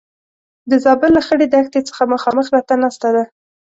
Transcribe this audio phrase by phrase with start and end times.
[0.69, 3.23] د زابل له خړې دښتې څخه مخامخ راته ناسته ده.